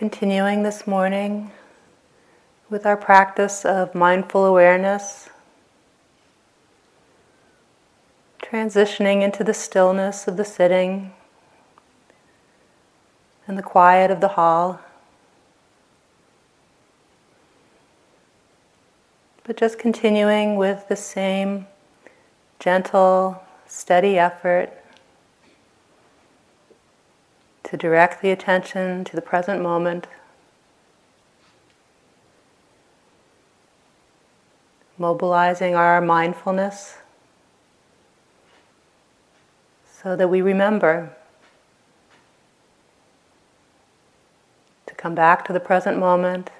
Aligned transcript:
continuing 0.00 0.62
this 0.62 0.86
morning 0.86 1.50
with 2.70 2.86
our 2.86 2.96
practice 2.96 3.66
of 3.66 3.94
mindful 3.94 4.46
awareness, 4.46 5.28
transitioning 8.42 9.20
into 9.20 9.44
the 9.44 9.52
stillness 9.52 10.26
of 10.26 10.38
the 10.38 10.44
sitting 10.44 11.12
and 13.46 13.58
the 13.58 13.62
quiet 13.62 14.10
of 14.10 14.22
the 14.22 14.28
hall. 14.28 14.80
But 19.44 19.58
just 19.58 19.78
continuing 19.78 20.56
with 20.56 20.88
the 20.88 20.96
same 20.96 21.66
gentle, 22.58 23.42
steady 23.66 24.18
effort 24.18 24.79
to 27.70 27.76
direct 27.76 28.20
the 28.20 28.32
attention 28.32 29.04
to 29.04 29.14
the 29.14 29.22
present 29.22 29.62
moment. 29.62 30.08
Mobilizing 34.98 35.76
our 35.76 36.00
mindfulness 36.00 36.98
so 40.02 40.16
that 40.16 40.28
we 40.28 40.42
remember 40.42 41.14
to 44.86 44.94
come 44.96 45.14
back 45.14 45.44
to 45.44 45.52
the 45.52 45.60
present 45.60 45.96
moment, 45.96 46.50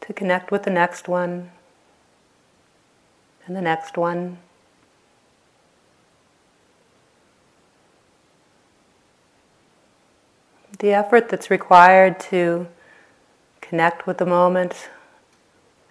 to 0.00 0.12
connect 0.12 0.50
with 0.50 0.64
the 0.64 0.70
next 0.70 1.06
one 1.06 1.52
and 3.46 3.54
the 3.54 3.62
next 3.62 3.96
one. 3.96 4.38
The 10.78 10.92
effort 10.92 11.30
that's 11.30 11.50
required 11.50 12.20
to 12.30 12.66
connect 13.62 14.06
with 14.06 14.18
the 14.18 14.26
moment 14.26 14.90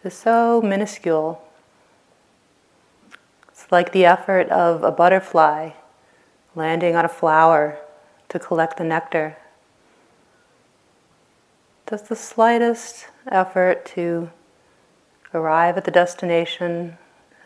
is 0.04 0.14
so 0.14 0.62
minuscule. 0.62 1.42
It's 3.48 3.72
like 3.72 3.94
the 3.94 4.06
effort 4.06 4.48
of 4.50 4.84
a 4.84 4.92
butterfly 4.92 5.72
landing 6.54 6.96
on 6.96 7.04
a 7.04 7.10
flower 7.10 7.80
to 8.30 8.38
collect 8.38 8.78
the 8.78 8.84
nectar. 8.84 9.38
Just 11.90 12.08
the 12.08 12.16
slightest 12.16 13.08
effort 13.28 13.86
to 13.96 14.30
arrive 15.34 15.78
at 15.78 15.86
the 15.86 15.92
destination 15.92 16.98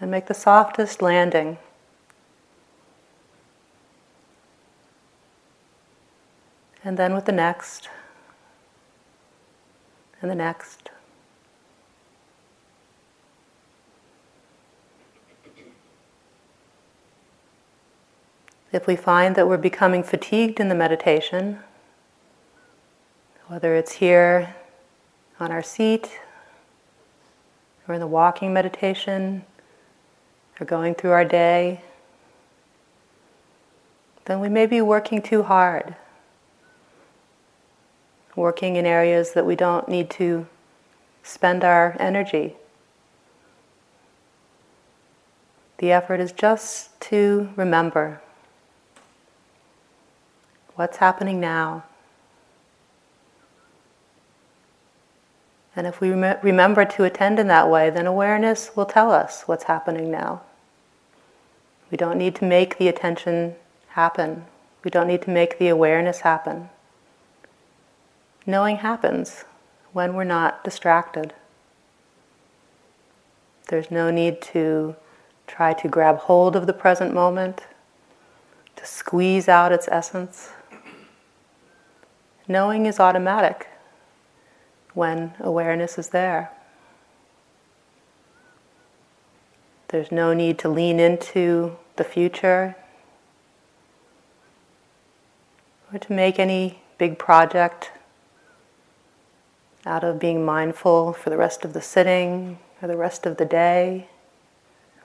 and 0.01 0.11
make 0.11 0.27
the 0.27 0.33
softest 0.33 1.01
landing. 1.01 1.57
And 6.83 6.97
then 6.97 7.13
with 7.13 7.25
the 7.25 7.33
next, 7.33 7.89
and 10.21 10.31
the 10.31 10.35
next. 10.35 10.89
If 18.71 18.85
we 18.85 18.95
find 18.95 19.35
that 19.35 19.47
we're 19.47 19.57
becoming 19.57 20.03
fatigued 20.03 20.59
in 20.59 20.69
the 20.69 20.75
meditation, 20.75 21.59
whether 23.47 23.75
it's 23.75 23.93
here 23.93 24.55
on 25.39 25.51
our 25.51 25.63
seat 25.63 26.19
or 27.87 27.95
in 27.95 27.99
the 27.99 28.07
walking 28.07 28.53
meditation 28.53 29.43
or 30.59 30.65
going 30.65 30.93
through 30.93 31.11
our 31.11 31.25
day, 31.25 31.81
then 34.25 34.39
we 34.39 34.49
may 34.49 34.67
be 34.67 34.81
working 34.81 35.21
too 35.21 35.43
hard 35.43 35.95
working 38.39 38.77
in 38.77 38.85
areas 38.85 39.33
that 39.33 39.45
we 39.45 39.55
don't 39.55 39.87
need 39.89 40.09
to 40.09 40.47
spend 41.21 41.63
our 41.63 41.95
energy. 41.99 42.55
The 45.77 45.91
effort 45.91 46.19
is 46.19 46.31
just 46.31 46.99
to 47.01 47.49
remember 47.55 48.21
what's 50.75 50.97
happening 50.97 51.39
now. 51.39 51.83
And 55.75 55.85
if 55.85 56.01
we 56.01 56.11
rem- 56.11 56.39
remember 56.41 56.83
to 56.85 57.03
attend 57.03 57.39
in 57.39 57.47
that 57.47 57.69
way, 57.69 57.89
then 57.89 58.07
awareness 58.07 58.71
will 58.75 58.85
tell 58.85 59.11
us 59.11 59.43
what's 59.43 59.65
happening 59.65 60.09
now. 60.09 60.41
We 61.91 61.97
don't 61.97 62.17
need 62.17 62.35
to 62.35 62.45
make 62.45 62.77
the 62.77 62.87
attention 62.87 63.55
happen. 63.89 64.45
We 64.83 64.91
don't 64.91 65.07
need 65.07 65.21
to 65.23 65.29
make 65.29 65.59
the 65.59 65.67
awareness 65.67 66.21
happen 66.21 66.69
knowing 68.49 68.77
happens 68.77 69.45
when 69.93 70.15
we're 70.15 70.23
not 70.23 70.63
distracted. 70.63 71.33
There's 73.67 73.91
no 73.91 74.09
need 74.09 74.41
to 74.53 74.95
try 75.45 75.73
to 75.73 75.87
grab 75.87 76.17
hold 76.17 76.55
of 76.55 76.65
the 76.65 76.73
present 76.73 77.13
moment, 77.13 77.67
to 78.75 78.85
squeeze 78.87 79.47
out 79.47 79.71
its 79.71 79.87
essence. 79.91 80.49
Knowing 82.47 82.87
is 82.87 82.99
automatic 82.99 83.67
when 84.95 85.33
awareness 85.39 85.99
is 85.99 86.09
there. 86.09 86.51
There's 89.89 90.11
no 90.11 90.33
need 90.33 90.57
to 90.59 90.69
lean 90.69 90.99
into 90.99 91.77
the 91.97 92.03
future 92.03 92.75
or 95.93 95.99
to 95.99 96.13
make 96.13 96.39
any 96.39 96.81
big 96.97 97.19
project 97.19 97.91
out 99.89 100.03
of 100.03 100.19
being 100.19 100.45
mindful 100.45 101.13
for 101.13 101.31
the 101.31 101.37
rest 101.37 101.65
of 101.65 101.73
the 101.73 101.81
sitting, 101.81 102.59
or 102.81 102.87
the 102.87 102.95
rest 102.95 103.25
of 103.25 103.37
the 103.37 103.45
day, 103.45 104.07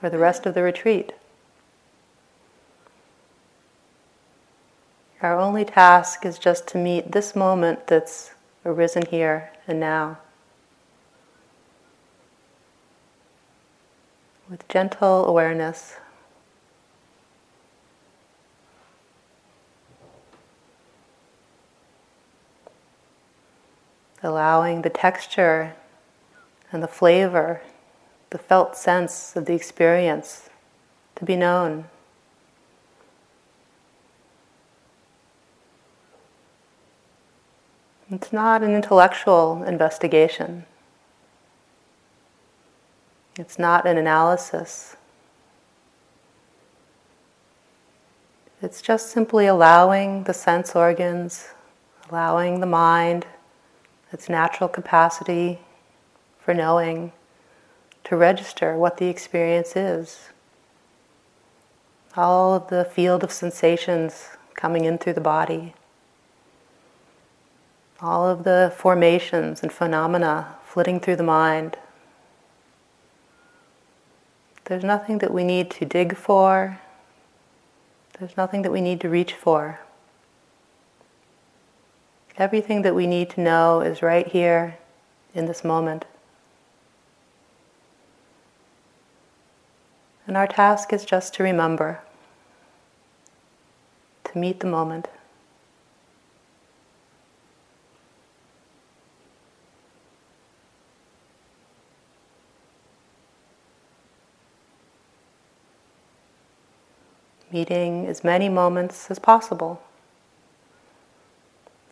or 0.01 0.09
the 0.09 0.19
rest 0.19 0.45
of 0.45 0.53
the 0.53 0.61
retreat. 0.61 1.11
Our 5.21 5.39
only 5.39 5.65
task 5.65 6.23
is 6.23 6.37
just 6.37 6.67
to 6.67 6.77
meet 6.77 7.11
this 7.11 7.35
moment 7.35 7.87
that's 7.87 8.35
arisen 8.63 9.07
here 9.07 9.51
and 9.67 9.79
now. 9.79 10.19
With 14.47 14.67
gentle 14.67 15.25
awareness. 15.25 15.95
Allowing 24.25 24.81
the 24.81 24.89
texture 24.89 25.75
and 26.71 26.83
the 26.83 26.87
flavor, 26.87 27.61
the 28.31 28.37
felt 28.37 28.75
sense 28.75 29.35
of 29.35 29.45
the 29.45 29.53
experience 29.53 30.49
to 31.15 31.23
be 31.23 31.35
known. 31.35 31.85
It's 38.09 38.33
not 38.33 38.61
an 38.61 38.73
intellectual 38.73 39.63
investigation. 39.63 40.65
It's 43.37 43.57
not 43.57 43.85
an 43.85 43.97
analysis. 43.97 44.95
It's 48.61 48.81
just 48.81 49.09
simply 49.09 49.47
allowing 49.47 50.23
the 50.23 50.33
sense 50.33 50.75
organs, 50.75 51.49
allowing 52.09 52.59
the 52.59 52.65
mind 52.65 53.25
its 54.15 54.29
natural 54.29 54.69
capacity 54.69 55.59
for 56.39 56.53
knowing, 56.53 57.11
to 58.05 58.15
register 58.15 58.77
what 58.77 58.95
the 58.95 59.07
experience 59.07 59.75
is. 59.75 60.29
All 62.15 62.53
of 62.53 62.69
the 62.69 62.85
field 62.85 63.25
of 63.25 63.31
sensations 63.33 64.29
coming 64.53 64.85
in 64.85 64.97
through 64.97 65.15
the 65.15 65.19
body, 65.19 65.73
all 67.99 68.25
of 68.25 68.45
the 68.45 68.73
formations 68.77 69.61
and 69.61 69.69
phenomena 69.69 70.55
flitting 70.65 71.01
through 71.01 71.17
the 71.17 71.23
mind. 71.23 71.75
There's 74.63 74.85
nothing 74.85 75.17
that 75.17 75.33
we 75.33 75.43
need 75.43 75.69
to 75.71 75.83
dig 75.83 76.15
for. 76.15 76.79
There's 78.17 78.37
nothing 78.37 78.61
that 78.61 78.71
we 78.71 78.79
need 78.79 79.01
to 79.01 79.09
reach 79.09 79.33
for. 79.33 79.81
Everything 82.37 82.81
that 82.81 82.93
we 82.93 83.07
need 83.07 83.29
to 83.29 83.41
know 83.41 83.79
is 83.79 84.01
right 84.01 84.27
here 84.27 84.77
in 85.33 85.45
this 85.45 85.63
moment. 85.63 86.03
And 90.27 90.35
our 90.35 90.47
task 90.47 90.91
is 90.91 91.05
just 91.05 91.33
to 91.35 91.43
remember, 91.43 92.01
to 94.25 94.37
meet 94.37 94.59
the 94.59 94.67
moment. 94.67 95.07
Meeting 107.49 108.07
as 108.07 108.25
many 108.25 108.49
moments 108.49 109.09
as 109.09 109.19
possible 109.19 109.81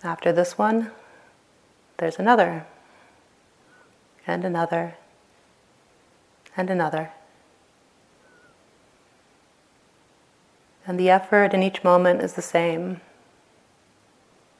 After 0.03 0.33
this 0.33 0.57
one, 0.57 0.91
there's 1.95 2.19
another, 2.19 2.65
and 4.27 4.44
another, 4.44 4.95
and 6.57 6.69
another. 6.69 7.11
And 10.85 11.00
the 11.00 11.09
effort 11.09 11.53
in 11.53 11.63
each 11.63 11.85
moment 11.85 12.21
is 12.21 12.33
the 12.33 12.41
same. 12.41 13.00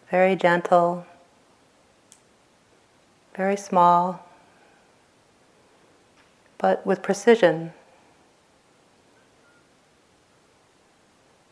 Very 0.10 0.38
gentle, 0.38 1.06
very 3.36 3.58
small, 3.58 4.26
but 6.58 6.86
with 6.86 7.02
precision. 7.02 7.74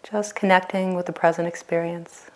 Just 0.03 0.33
connecting 0.33 0.93
with 0.95 1.07
the 1.07 1.13
present 1.13 1.49
experience. 1.49 2.31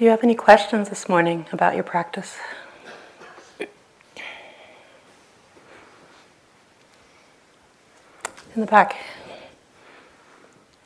Do 0.00 0.06
you 0.06 0.10
have 0.12 0.24
any 0.24 0.34
questions 0.34 0.88
this 0.88 1.10
morning 1.10 1.44
about 1.52 1.74
your 1.74 1.84
practice? 1.84 2.38
In 3.60 3.68
the 8.56 8.64
back. 8.64 8.96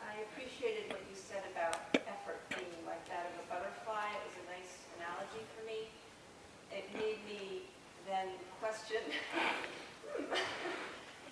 I 0.02 0.18
appreciated 0.26 0.90
what 0.90 0.98
you 1.06 1.14
said 1.14 1.46
about 1.54 1.78
effort 1.94 2.42
being 2.58 2.82
like 2.90 3.06
that 3.06 3.30
of 3.30 3.38
a 3.38 3.46
butterfly. 3.54 4.02
It 4.18 4.22
was 4.26 4.34
a 4.34 4.50
nice 4.50 4.82
analogy 4.98 5.46
for 5.54 5.62
me. 5.62 5.94
It 6.74 6.90
made 6.98 7.22
me 7.22 7.70
then 8.10 8.34
question 8.58 8.98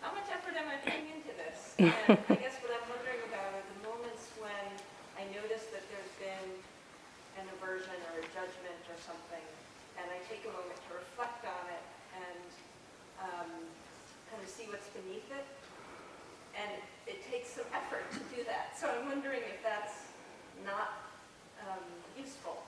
how 0.06 0.14
much 0.14 0.30
effort 0.30 0.54
am 0.54 0.70
I'm 2.70 2.86
wondering 2.94 3.26
about 3.26 3.58
are 3.58 3.66
the 3.74 3.82
moments 3.82 4.30
when 4.38 4.70
I 5.18 5.26
notice 5.34 5.66
that 5.74 5.82
there's 5.90 6.14
been 6.22 6.62
an 7.43 7.51
aversion 7.59 7.99
or 8.14 8.22
a 8.22 8.26
judgment 8.30 8.82
or 8.86 8.97
something, 9.03 9.43
and 9.99 10.07
I 10.07 10.22
take 10.30 10.47
a 10.47 10.53
moment 10.55 10.78
to 10.86 11.03
reflect 11.03 11.43
on 11.43 11.64
it 11.68 11.84
and 12.14 12.49
um, 13.18 13.51
kind 14.30 14.40
of 14.40 14.49
see 14.49 14.70
what's 14.70 14.88
beneath 14.95 15.26
it. 15.34 15.47
And 16.55 16.70
it, 17.09 17.18
takes 17.32 17.57
some 17.57 17.64
effort 17.72 18.05
to 18.12 18.20
do 18.28 18.45
that. 18.45 18.76
So 18.76 18.93
I'm 18.93 19.09
wondering 19.09 19.40
if 19.49 19.64
that's 19.64 20.12
not 20.68 21.09
um, 21.64 21.80
useful. 22.12 22.61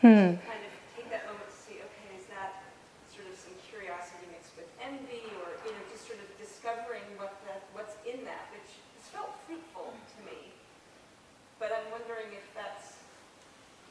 Hmm. 0.00 0.40
Kind 0.40 0.64
of 0.64 0.72
take 0.96 1.12
that 1.12 1.28
moment 1.28 1.44
to 1.44 1.58
see, 1.60 1.84
okay, 1.84 2.16
is 2.16 2.24
that 2.32 2.64
sort 3.12 3.28
of 3.28 3.36
some 3.36 3.52
curiosity 3.68 4.24
mixed 4.32 4.56
with 4.56 4.64
envy, 4.80 5.28
or 5.44 5.52
you 5.68 5.76
know, 5.76 5.84
just 5.92 6.08
sort 6.08 6.16
of 6.16 6.32
discovering 6.40 7.04
what 7.20 7.36
the, 7.44 7.60
what's 7.76 8.00
in 8.08 8.24
that, 8.24 8.48
which 8.56 8.80
has 8.96 9.04
felt 9.12 9.36
fruitful 9.44 9.92
to 9.92 10.18
me. 10.24 10.56
But 11.60 11.76
I'm 11.76 11.92
wondering 11.92 12.32
if 12.32 12.48
that's, 12.56 12.96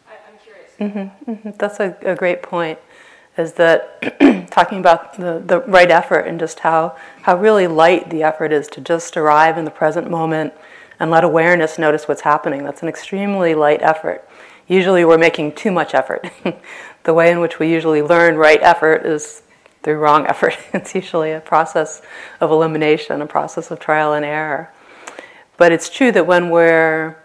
I, 0.10 0.18
am 0.26 0.42
curious. 0.42 0.69
Mm-hmm, 0.80 1.32
mm-hmm. 1.32 1.50
That's 1.58 1.80
a, 1.80 1.96
a, 2.02 2.16
great 2.16 2.42
point. 2.42 2.80
Is 3.38 3.54
that 3.54 4.48
talking 4.52 4.80
about 4.80 5.18
the, 5.18 5.42
the 5.46 5.60
right 5.62 5.92
effort 5.92 6.22
and 6.22 6.40
just 6.40 6.60
how, 6.60 6.96
how 7.24 7.38
really 7.38 7.68
light 7.68 8.10
the 8.10 8.24
effort 8.24 8.52
is 8.52 8.68
to 8.70 8.82
just 8.82 9.18
arrive 9.18 9.58
in 9.58 9.66
the 9.66 9.72
present 9.72 10.10
moment 10.10 10.54
and 11.00 11.12
let 11.12 11.24
awareness 11.24 11.78
notice 11.78 12.08
what's 12.08 12.22
happening. 12.22 12.64
That's 12.64 12.82
an 12.82 12.90
extremely 12.90 13.56
light 13.56 13.82
effort. 13.82 14.28
Usually 14.68 15.04
we're 15.04 15.18
making 15.18 15.54
too 15.54 15.72
much 15.72 15.94
effort. 15.94 16.30
the 17.04 17.14
way 17.14 17.32
in 17.32 17.40
which 17.40 17.60
we 17.60 17.72
usually 17.72 18.02
learn 18.02 18.36
right 18.36 18.62
effort 18.62 19.06
is 19.06 19.42
through 19.84 19.98
wrong 19.98 20.28
effort. 20.28 20.58
it's 20.74 20.96
usually 20.96 21.32
a 21.32 21.42
process 21.42 22.02
of 22.40 22.52
elimination, 22.52 23.22
a 23.22 23.28
process 23.28 23.72
of 23.72 23.80
trial 23.80 24.14
and 24.14 24.26
error. 24.26 24.72
But 25.58 25.72
it's 25.72 25.90
true 25.90 26.12
that 26.14 26.26
when 26.26 26.50
we're 26.50 27.18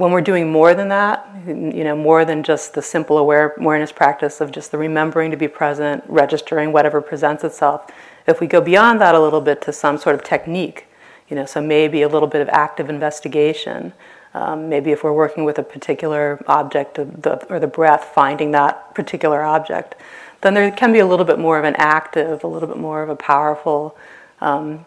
when 0.00 0.12
we're 0.12 0.22
doing 0.22 0.50
more 0.50 0.72
than 0.72 0.88
that, 0.88 1.28
you 1.46 1.84
know, 1.84 1.94
more 1.94 2.24
than 2.24 2.42
just 2.42 2.72
the 2.72 2.80
simple 2.80 3.18
aware, 3.18 3.52
awareness 3.58 3.92
practice 3.92 4.40
of 4.40 4.50
just 4.50 4.70
the 4.70 4.78
remembering 4.78 5.30
to 5.30 5.36
be 5.36 5.46
present, 5.46 6.02
registering 6.08 6.72
whatever 6.72 7.02
presents 7.02 7.44
itself, 7.44 7.90
if 8.26 8.40
we 8.40 8.46
go 8.46 8.62
beyond 8.62 8.98
that 9.02 9.14
a 9.14 9.20
little 9.20 9.42
bit 9.42 9.60
to 9.60 9.74
some 9.74 9.98
sort 9.98 10.14
of 10.14 10.24
technique, 10.24 10.86
you 11.28 11.36
know, 11.36 11.44
so 11.44 11.60
maybe 11.60 12.00
a 12.00 12.08
little 12.08 12.28
bit 12.28 12.40
of 12.40 12.48
active 12.48 12.88
investigation, 12.88 13.92
um, 14.32 14.70
maybe 14.70 14.90
if 14.90 15.04
we're 15.04 15.12
working 15.12 15.44
with 15.44 15.58
a 15.58 15.62
particular 15.62 16.42
object 16.46 16.94
the, 16.94 17.46
or 17.50 17.60
the 17.60 17.66
breath, 17.66 18.04
finding 18.14 18.52
that 18.52 18.94
particular 18.94 19.42
object, 19.42 19.96
then 20.40 20.54
there 20.54 20.70
can 20.70 20.94
be 20.94 21.00
a 21.00 21.06
little 21.06 21.26
bit 21.26 21.38
more 21.38 21.58
of 21.58 21.64
an 21.64 21.74
active, 21.76 22.42
a 22.42 22.46
little 22.46 22.68
bit 22.68 22.78
more 22.78 23.02
of 23.02 23.10
a 23.10 23.16
powerful 23.16 23.98
um, 24.40 24.86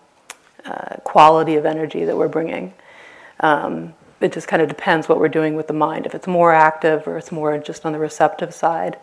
uh, 0.65 0.95
quality 1.03 1.55
of 1.55 1.67
energy 1.67 2.03
that 2.03 2.17
we're 2.17 2.27
bringing. 2.27 2.73
Um, 3.41 3.93
it 4.23 4.33
just 4.33 4.47
kind 4.47 4.61
of 4.61 4.69
depends 4.69 5.07
what 5.07 5.19
we're 5.19 5.27
doing 5.27 5.55
with 5.55 5.67
the 5.67 5.73
mind. 5.73 6.05
If 6.05 6.15
it's 6.15 6.27
more 6.27 6.53
active 6.53 7.07
or 7.07 7.17
it's 7.17 7.31
more 7.31 7.57
just 7.57 7.85
on 7.85 7.93
the 7.93 7.99
receptive 7.99 8.53
side. 8.53 8.97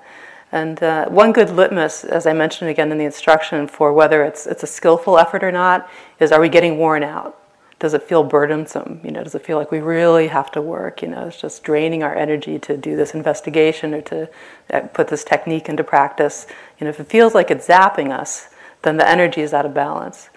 And 0.53 0.83
uh, 0.83 1.09
one 1.09 1.33
good 1.33 1.51
litmus, 1.51 2.05
as 2.05 2.27
I 2.27 2.33
mentioned 2.33 2.71
again 2.71 2.91
in 2.91 2.99
the 2.99 3.05
instruction, 3.05 3.69
for 3.69 3.93
whether 3.93 4.25
it's, 4.25 4.47
it's 4.47 4.65
a 4.65 4.67
skillful 4.67 5.19
effort 5.19 5.45
or 5.45 5.53
not, 5.53 5.89
is 6.19 6.33
are 6.33 6.41
we 6.41 6.49
getting 6.49 6.79
worn 6.79 7.05
out? 7.05 7.41
does 7.81 7.95
it 7.95 8.03
feel 8.03 8.23
burdensome? 8.23 9.01
You 9.03 9.11
know, 9.11 9.25
does 9.25 9.35
it 9.35 9.45
feel 9.45 9.57
like 9.57 9.71
we 9.73 9.81
really 9.81 10.29
have 10.29 10.53
to 10.53 10.61
work? 10.61 11.01
You 11.01 11.09
know, 11.09 11.27
it's 11.27 11.41
just 11.41 11.65
draining 11.65 12.03
our 12.03 12.15
energy 12.15 12.59
to 12.61 12.77
do 12.77 12.95
this 12.95 13.15
investigation 13.15 13.95
or 13.95 14.03
to 14.03 14.29
uh, 14.71 14.81
put 14.93 15.09
this 15.09 15.25
technique 15.25 15.69
into 15.69 15.83
practice. 15.83 16.47
You 16.79 16.85
know, 16.85 16.91
if 16.91 17.01
it 17.01 17.09
feels 17.09 17.35
like 17.35 17.51
it's 17.51 17.67
zapping 17.67 18.13
us, 18.13 18.51
then 18.83 18.99
the 18.99 19.09
energy 19.09 19.41
is 19.41 19.55
out 19.55 19.65
of 19.65 19.73
balance. 19.73 20.29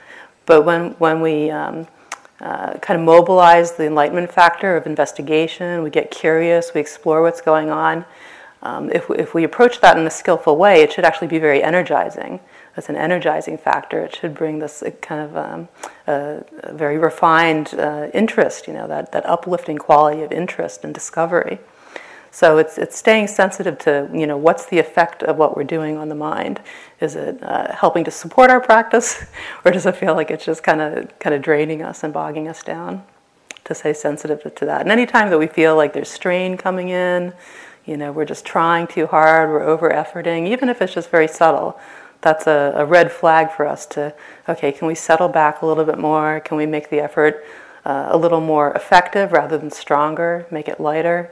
But 0.46 0.64
when 0.64 0.92
when 0.92 1.20
we 1.20 1.52
um, 1.52 1.88
uh, 2.44 2.78
kind 2.80 3.00
of 3.00 3.06
mobilize 3.06 3.72
the 3.72 3.86
enlightenment 3.86 4.32
factor 4.32 4.76
of 4.76 4.86
investigation, 4.86 5.82
we 5.82 5.90
get 5.90 6.12
curious, 6.12 6.74
we 6.76 6.82
explore 6.82 7.22
what's 7.22 7.42
going 7.42 7.70
on. 7.70 8.06
Um, 8.62 8.92
if, 8.92 9.10
if 9.10 9.34
we 9.34 9.44
approach 9.44 9.82
that 9.82 9.98
in 9.98 10.06
a 10.06 10.12
skillful 10.12 10.58
way, 10.58 10.82
it 10.82 10.92
should 10.94 11.06
actually 11.06 11.28
be 11.28 11.40
very 11.40 11.64
energizing 11.64 12.40
as 12.78 12.90
an 12.90 12.96
energizing 12.96 13.58
factor. 13.58 14.02
It 14.02 14.16
should 14.16 14.34
bring 14.34 14.60
this 14.60 14.84
kind 15.02 15.22
of 15.22 15.38
um, 15.38 15.68
very 16.76 16.98
refined 16.98 17.74
uh, 17.74 18.10
interest, 18.14 18.68
you 18.68 18.74
know, 18.74 18.88
that, 18.88 19.12
that 19.12 19.26
uplifting 19.26 19.78
quality 19.78 20.22
of 20.22 20.32
interest 20.32 20.84
and 20.84 20.94
discovery. 20.94 21.60
So 22.34 22.58
it's, 22.58 22.80
it's 22.80 22.98
staying 22.98 23.28
sensitive 23.28 23.78
to, 23.80 24.10
you 24.12 24.26
know, 24.26 24.38
what's 24.38 24.66
the 24.66 24.80
effect 24.80 25.22
of 25.22 25.38
what 25.38 25.56
we're 25.56 25.64
doing 25.64 25.98
on 25.98 26.10
the 26.10 26.16
mind? 26.16 26.62
Is 27.00 27.16
it 27.16 27.38
uh, 27.44 27.76
helping 27.76 28.04
to 28.06 28.12
support 28.12 28.50
our 28.50 28.60
practice, 28.60 29.24
or 29.66 29.70
does 29.70 29.86
it 29.86 29.96
feel 29.96 30.16
like 30.16 30.32
it's 30.32 30.44
just 30.44 30.64
kind 30.64 30.82
of 30.82 31.20
kind 31.20 31.36
of 31.36 31.44
draining 31.44 31.84
us 31.84 32.04
and 32.04 32.12
bogging 32.12 32.48
us 32.48 32.64
down? 32.64 33.04
To 33.66 33.76
stay 33.76 33.94
sensitive 33.94 34.42
to, 34.56 34.66
that. 34.66 34.82
And 34.82 34.92
anytime 34.92 35.30
that 35.30 35.38
we 35.38 35.46
feel 35.46 35.76
like 35.76 35.94
there's 35.94 36.10
strain 36.10 36.58
coming 36.58 36.90
in, 36.90 37.34
you 37.86 37.98
know, 37.98 38.12
we're 38.12 38.26
just 38.26 38.46
trying 38.46 38.88
too 38.88 39.06
hard, 39.06 39.52
we're 39.52 39.62
over 39.62 39.92
efforting, 39.92 40.48
even 40.48 40.70
if 40.70 40.82
it's 40.82 40.96
just 40.96 41.12
very 41.12 41.28
subtle, 41.28 41.80
that's 42.22 42.48
a, 42.48 42.74
a, 42.76 42.84
red 42.84 43.12
flag 43.12 43.52
for 43.52 43.68
us 43.68 43.86
to, 43.86 44.14
okay, 44.50 44.72
can 44.72 44.88
we 44.88 44.96
settle 44.96 45.30
back 45.30 45.62
a 45.62 45.68
little 45.68 45.86
bit 45.86 46.00
more? 46.00 46.40
Can 46.40 46.58
we 46.58 46.66
make 46.66 46.90
the 46.90 47.00
effort 47.00 47.46
uh, 47.86 48.08
a 48.10 48.18
little 48.18 48.42
more 48.42 48.72
effective 48.74 49.32
rather 49.32 49.58
than 49.58 49.70
stronger, 49.70 50.48
make 50.50 50.68
it 50.68 50.80
lighter, 50.80 51.32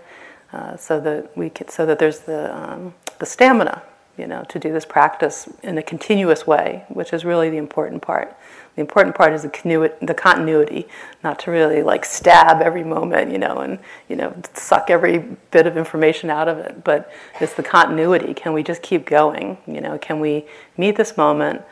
uh, 0.54 0.76
so 0.76 1.00
that 1.00 1.36
we 1.38 1.50
can, 1.50 1.68
so 1.68 1.86
that 1.86 2.00
there's 2.00 2.20
the, 2.20 2.56
um, 2.56 2.94
the 3.20 3.26
stamina, 3.26 3.82
you 4.18 4.28
know, 4.28 4.44
to 4.50 4.60
do 4.60 4.72
this 4.72 4.86
practice 4.86 5.48
in 5.64 5.78
a 5.78 5.84
continuous 5.84 6.46
way, 6.46 6.84
which 6.90 7.14
is 7.14 7.24
really 7.24 7.50
the 7.50 7.58
important 7.58 8.02
part. 8.02 8.36
The 8.76 8.82
important 8.82 9.16
part 9.16 9.34
is 9.34 9.42
the, 9.42 9.50
continu- 9.50 9.98
the 10.00 10.14
continuity, 10.14 10.88
not 11.24 11.40
to 11.40 11.52
really 11.52 11.84
like 11.84 12.06
stab 12.06 12.62
every 12.62 12.84
moment, 12.84 13.32
you 13.32 13.38
know, 13.38 13.58
and 13.58 13.80
you 14.08 14.16
know 14.16 14.34
suck 14.54 14.90
every 14.90 15.20
bit 15.52 15.68
of 15.68 15.76
information 15.76 16.30
out 16.30 16.48
of 16.48 16.58
it. 16.58 16.84
But 16.84 17.12
it's 17.42 17.54
the 17.54 17.64
continuity. 17.64 18.34
Can 18.34 18.54
we 18.54 18.64
just 18.64 18.82
keep 18.82 19.06
going? 19.06 19.58
You 19.68 19.82
know, 19.82 19.98
can 19.98 20.20
we 20.20 20.46
meet 20.78 20.96
this 20.96 21.18
moment 21.18 21.64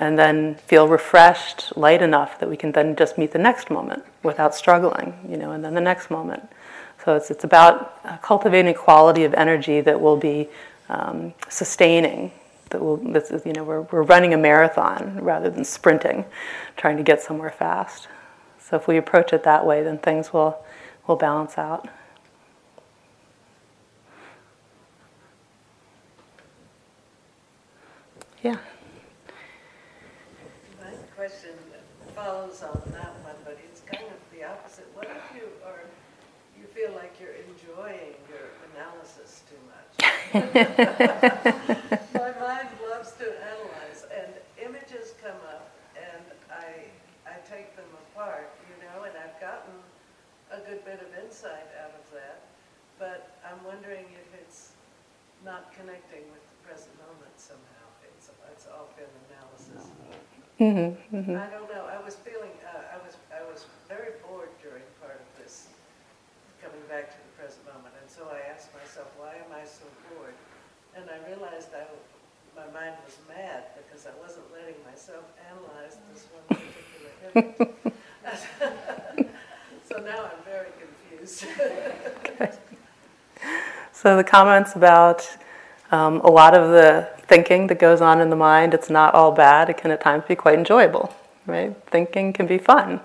and 0.00 0.18
then 0.18 0.54
feel 0.56 0.86
refreshed, 0.86 1.76
light 1.76 2.02
enough 2.02 2.38
that 2.38 2.48
we 2.48 2.56
can 2.56 2.72
then 2.72 2.94
just 2.94 3.18
meet 3.18 3.32
the 3.32 3.38
next 3.38 3.70
moment 3.70 4.04
without 4.22 4.54
struggling, 4.54 5.14
you 5.28 5.36
know, 5.36 5.50
and 5.50 5.64
then 5.64 5.74
the 5.74 5.80
next 5.80 6.10
moment. 6.10 6.48
So 7.08 7.16
it's 7.16 7.30
it's 7.30 7.44
about 7.44 7.98
uh, 8.04 8.18
cultivating 8.18 8.74
quality 8.74 9.24
of 9.24 9.32
energy 9.32 9.80
that 9.80 9.98
will 9.98 10.18
be 10.18 10.46
um, 10.90 11.32
sustaining 11.48 12.32
that 12.68 12.82
will 12.82 12.98
this 12.98 13.30
is, 13.30 13.46
you 13.46 13.54
know 13.54 13.64
we're, 13.64 13.80
we're 13.80 14.02
running 14.02 14.34
a 14.34 14.36
marathon 14.36 15.18
rather 15.24 15.48
than 15.48 15.64
sprinting 15.64 16.26
trying 16.76 16.98
to 16.98 17.02
get 17.02 17.22
somewhere 17.22 17.50
fast. 17.50 18.08
So 18.60 18.76
if 18.76 18.86
we 18.86 18.98
approach 18.98 19.32
it 19.32 19.42
that 19.44 19.64
way 19.64 19.82
then 19.82 19.96
things 19.96 20.34
will 20.34 20.62
will 21.06 21.16
balance 21.16 21.56
out. 21.56 21.88
Yeah. 28.42 28.58
My 30.78 30.92
question 31.16 31.54
follows 32.14 32.62
on 32.62 32.82
that 32.92 33.14
one 33.24 33.36
but 33.46 33.58
it's 33.64 33.80
kind 33.80 34.04
of 34.04 34.38
the 34.38 34.44
opposite 34.44 34.84
what 34.94 35.06
if 35.06 35.34
you 35.34 35.48
are 35.64 35.80
you 36.58 36.66
feel 36.66 36.90
like 36.94 37.14
you're 37.20 37.38
enjoying 37.46 38.14
your 38.28 38.50
analysis 38.74 39.42
too 39.48 39.56
much 40.34 40.58
wondering 53.68 54.08
if 54.16 54.28
it's 54.40 54.72
not 55.44 55.72
connecting 55.76 56.24
with 56.32 56.40
the 56.48 56.58
present 56.64 56.96
moment 57.04 57.36
somehow. 57.36 57.84
It's, 58.00 58.32
it's 58.48 58.64
all 58.64 58.88
been 58.96 59.12
analysis. 59.28 59.92
Mm-hmm, 60.56 60.88
mm-hmm. 61.14 61.36
I 61.36 61.46
don't 61.52 61.68
know. 61.68 61.84
I 61.84 62.00
was 62.00 62.16
feeling, 62.16 62.50
uh, 62.64 62.96
I 62.96 62.98
was, 63.04 63.20
I 63.28 63.44
was 63.44 63.68
very 63.86 64.16
bored 64.24 64.48
during 64.64 64.82
part 65.04 65.20
of 65.20 65.30
this, 65.36 65.68
coming 66.64 66.80
back 66.88 67.12
to 67.12 67.18
the 67.20 67.32
present 67.36 67.62
moment. 67.68 67.92
And 68.00 68.07
so 68.18 68.26
I 68.34 68.52
asked 68.52 68.74
myself, 68.74 69.06
why 69.16 69.34
am 69.34 69.52
I 69.54 69.64
so 69.64 69.84
bored? 70.10 70.34
And 70.96 71.04
I 71.08 71.30
realized 71.30 71.68
I, 71.72 71.86
my 72.58 72.66
mind 72.74 72.96
was 73.06 73.16
mad 73.28 73.62
because 73.76 74.06
I 74.06 74.10
wasn't 74.20 74.46
letting 74.52 74.74
myself 74.84 75.24
analyze 75.46 75.96
this 76.12 76.26
one 76.34 76.58
particular 76.58 77.54
image. 77.54 79.28
so 79.88 79.98
now 80.02 80.24
I'm 80.24 80.42
very 80.44 80.70
confused. 80.78 81.46
okay. 82.26 82.52
So 83.92 84.16
the 84.16 84.22
comments 84.22 84.76
about 84.76 85.28
um, 85.90 86.20
a 86.20 86.30
lot 86.30 86.54
of 86.54 86.70
the 86.70 87.08
thinking 87.26 87.66
that 87.66 87.80
goes 87.80 88.00
on 88.00 88.20
in 88.20 88.30
the 88.30 88.36
mind, 88.36 88.72
it's 88.72 88.88
not 88.88 89.12
all 89.12 89.32
bad. 89.32 89.68
It 89.68 89.76
can 89.76 89.90
at 89.90 90.00
times 90.00 90.22
be 90.28 90.36
quite 90.36 90.56
enjoyable, 90.56 91.12
right? 91.46 91.74
Thinking 91.86 92.32
can 92.32 92.46
be 92.46 92.58
fun. 92.58 93.00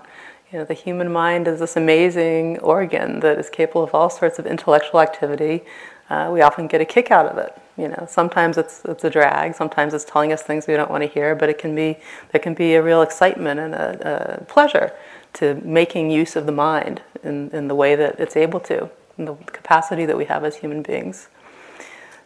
You 0.54 0.60
know, 0.60 0.66
the 0.66 0.72
human 0.72 1.12
mind 1.12 1.48
is 1.48 1.58
this 1.58 1.76
amazing 1.76 2.60
organ 2.60 3.18
that 3.18 3.40
is 3.40 3.50
capable 3.50 3.82
of 3.82 3.92
all 3.92 4.08
sorts 4.08 4.38
of 4.38 4.46
intellectual 4.46 5.00
activity. 5.00 5.64
Uh, 6.08 6.30
we 6.32 6.42
often 6.42 6.68
get 6.68 6.80
a 6.80 6.84
kick 6.84 7.10
out 7.10 7.26
of 7.26 7.38
it. 7.38 7.60
You 7.76 7.88
know, 7.88 8.06
sometimes 8.08 8.56
it's 8.56 8.84
it's 8.84 9.02
a 9.02 9.10
drag. 9.10 9.56
Sometimes 9.56 9.92
it's 9.92 10.04
telling 10.04 10.32
us 10.32 10.42
things 10.42 10.68
we 10.68 10.74
don't 10.74 10.92
want 10.92 11.02
to 11.02 11.08
hear. 11.08 11.34
But 11.34 11.48
it 11.48 11.58
can 11.58 11.74
be 11.74 11.98
there 12.30 12.40
can 12.40 12.54
be 12.54 12.74
a 12.74 12.82
real 12.84 13.02
excitement 13.02 13.58
and 13.58 13.74
a, 13.74 14.38
a 14.38 14.44
pleasure 14.44 14.92
to 15.32 15.56
making 15.64 16.12
use 16.12 16.36
of 16.36 16.46
the 16.46 16.52
mind 16.52 17.02
in, 17.24 17.50
in 17.50 17.66
the 17.66 17.74
way 17.74 17.96
that 17.96 18.20
it's 18.20 18.36
able 18.36 18.60
to, 18.60 18.88
in 19.18 19.24
the 19.24 19.34
capacity 19.46 20.06
that 20.06 20.16
we 20.16 20.26
have 20.26 20.44
as 20.44 20.54
human 20.54 20.82
beings. 20.82 21.26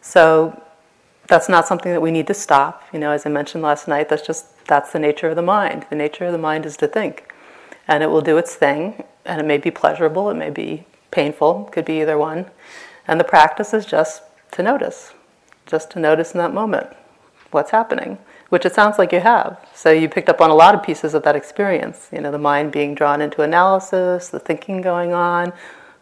So 0.01 0.61
that's 1.25 1.49
not 1.49 1.65
something 1.65 1.91
that 1.91 2.01
we 2.01 2.11
need 2.11 2.27
to 2.27 2.35
stop. 2.35 2.83
You 2.93 2.99
know, 2.99 3.09
as 3.09 3.25
I 3.25 3.29
mentioned 3.29 3.63
last 3.63 3.87
night, 3.87 4.07
that's 4.07 4.27
just 4.27 4.67
that's 4.67 4.91
the 4.91 4.99
nature 4.99 5.29
of 5.29 5.35
the 5.35 5.41
mind. 5.41 5.87
The 5.89 5.95
nature 5.95 6.25
of 6.25 6.31
the 6.31 6.37
mind 6.37 6.67
is 6.67 6.77
to 6.77 6.87
think, 6.87 7.33
and 7.89 8.03
it 8.03 8.07
will 8.07 8.21
do 8.21 8.37
its 8.37 8.53
thing. 8.55 9.03
And 9.25 9.41
it 9.41 9.45
may 9.45 9.57
be 9.57 9.71
pleasurable, 9.71 10.29
it 10.29 10.35
may 10.35 10.51
be 10.51 10.85
painful, 11.11 11.69
could 11.73 11.85
be 11.85 11.99
either 12.01 12.17
one. 12.17 12.45
And 13.07 13.19
the 13.19 13.25
practice 13.25 13.73
is 13.73 13.85
just 13.85 14.21
to 14.51 14.63
notice, 14.63 15.13
just 15.65 15.91
to 15.91 15.99
notice 15.99 16.33
in 16.33 16.37
that 16.37 16.53
moment 16.53 16.87
what's 17.51 17.71
happening, 17.71 18.19
which 18.49 18.65
it 18.65 18.75
sounds 18.75 18.99
like 18.99 19.11
you 19.11 19.19
have. 19.19 19.59
So 19.73 19.91
you 19.91 20.07
picked 20.07 20.29
up 20.29 20.39
on 20.39 20.51
a 20.51 20.55
lot 20.55 20.75
of 20.75 20.83
pieces 20.83 21.13
of 21.15 21.23
that 21.23 21.35
experience. 21.35 22.09
You 22.11 22.21
know, 22.21 22.31
the 22.31 22.37
mind 22.37 22.71
being 22.71 22.93
drawn 22.93 23.21
into 23.21 23.41
analysis, 23.41 24.29
the 24.29 24.39
thinking 24.39 24.81
going 24.81 25.13
on, 25.13 25.51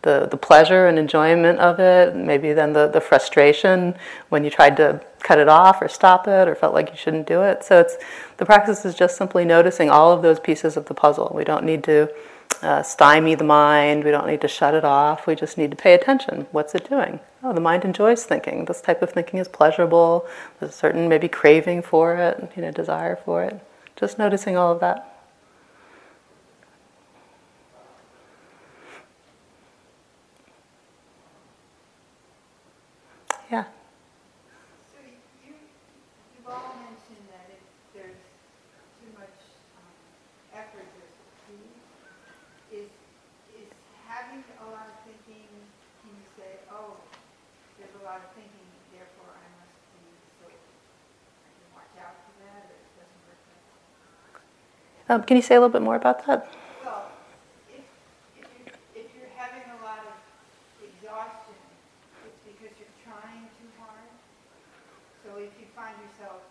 the, 0.04 0.28
the 0.30 0.38
pleasure 0.38 0.88
and 0.88 0.98
enjoyment 1.00 1.60
of 1.60 1.80
it, 1.80 2.16
maybe 2.16 2.54
then 2.54 2.74
the, 2.74 2.88
the 2.88 3.02
frustration 3.02 3.96
when 4.30 4.44
you 4.44 4.50
tried 4.50 4.78
to 4.78 5.02
cut 5.20 5.40
it 5.40 5.50
off 5.50 5.82
or 5.82 5.88
stop 5.88 6.28
it 6.28 6.48
or 6.48 6.56
felt 6.56 6.74
like 6.74 6.90
you 6.90 6.96
shouldn't 6.96 7.28
do 7.28 7.42
it. 7.42 7.64
So 7.64 7.80
it's 7.80 7.98
the 8.38 8.46
practice 8.46 8.86
is 8.86 8.96
just 8.96 9.18
simply 9.18 9.44
noticing 9.44 9.90
all 9.90 10.12
of 10.12 10.22
those 10.22 10.40
pieces 10.40 10.78
of 10.78 10.86
the 10.86 10.94
puzzle. 10.94 11.32
We 11.36 11.44
don't 11.44 11.66
need 11.66 11.84
to 11.86 12.14
uh, 12.62 12.82
stymie 12.82 13.36
the 13.36 13.44
mind, 13.44 14.04
we 14.04 14.12
don't 14.12 14.28
need 14.28 14.42
to 14.42 14.48
shut 14.48 14.74
it 14.74 14.86
off, 14.86 15.28
we 15.28 15.36
just 15.36 15.58
need 15.58 15.72
to 15.72 15.78
pay 15.78 15.94
attention. 15.94 16.48
What's 16.52 16.74
it 16.74 16.88
doing? 16.90 17.20
Oh, 17.44 17.54
the 17.54 17.60
mind 17.62 17.84
enjoys 17.84 18.24
thinking. 18.24 18.66
This 18.66 18.82
type 18.82 19.02
of 19.02 19.12
thinking 19.12 19.40
is 19.40 19.48
pleasurable. 19.48 20.26
There's 20.60 20.72
a 20.72 20.76
certain 20.76 21.08
maybe 21.08 21.28
craving 21.28 21.82
for 21.82 22.16
it, 22.16 22.52
you 22.56 22.62
know, 22.62 22.72
desire 22.72 23.16
for 23.16 23.44
it. 23.44 23.60
Just 23.96 24.18
noticing 24.18 24.58
all 24.58 24.72
of 24.72 24.80
that. 24.80 25.14
Yeah. 33.50 33.64
So 34.92 35.00
you, 35.00 35.56
you've 36.36 36.48
all 36.52 36.76
mentioned 36.84 37.24
that 37.32 37.48
if 37.48 37.64
there's 37.96 38.20
too 39.00 39.08
much 39.16 39.40
um, 39.80 39.96
effort, 40.52 40.84
there's 41.00 41.16
fatigue. 41.48 41.80
Is, 42.76 42.92
is 43.56 43.72
having 44.04 44.44
a 44.60 44.68
lot 44.68 44.92
of 44.92 45.00
thinking, 45.08 45.48
can 46.04 46.12
you 46.12 46.28
say, 46.36 46.60
oh, 46.76 47.00
there's 47.80 47.96
a 47.96 48.04
lot 48.04 48.20
of 48.20 48.36
thinking, 48.36 48.68
therefore 48.92 49.32
I 49.32 49.48
must 49.64 49.80
be, 49.96 50.04
so 50.44 50.52
I 50.52 50.52
can 50.52 51.72
watch 51.72 51.96
out 52.04 52.20
for 52.28 52.36
that, 52.44 52.68
or 52.68 52.76
it 52.76 52.92
doesn't 53.00 53.22
work 53.32 53.40
like 53.48 53.64
that? 54.92 54.97
Um, 55.10 55.24
can 55.24 55.38
you 55.38 55.44
say 55.44 55.56
a 55.56 55.60
little 55.60 55.72
bit 55.72 55.82
more 55.82 55.96
about 55.96 56.26
that? 56.28 56.52
Well, 56.84 57.12
if, 57.72 57.84
you're, 58.36 59.32
having 59.36 59.64
a 59.72 59.80
lot 59.84 60.04
of 60.04 60.16
exhaustion, 60.84 61.56
it's 62.28 62.42
because 62.44 62.76
you're 62.76 62.98
trying 63.08 63.48
too 63.56 63.72
hard. 63.80 64.12
So 65.24 65.40
if 65.40 65.56
you 65.56 65.68
find 65.76 65.96
yourself 66.04 66.44